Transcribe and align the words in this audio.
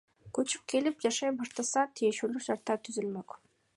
Көчүп 0.37 0.63
келип, 0.73 0.95
жашай 1.05 1.33
башташса, 1.41 1.85
тиешелүү 2.01 2.43
шарттар 2.47 2.81
түзүлмөк. 2.89 3.39